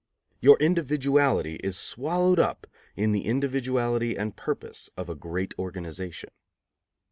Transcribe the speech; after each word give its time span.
Your 0.39 0.57
individuality 0.57 1.57
is 1.57 1.77
swallowed 1.77 2.39
up 2.39 2.65
in 2.95 3.11
the 3.11 3.27
individuality 3.27 4.17
and 4.17 4.35
purpose 4.35 4.89
of 4.97 5.09
a 5.09 5.15
great 5.15 5.53
organization. 5.59 6.31